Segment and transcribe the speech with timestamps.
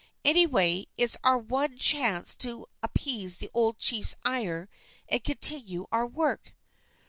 [0.25, 4.67] Anyway, it's our one chance to appease the old chief's ire
[5.07, 6.55] and continue our work."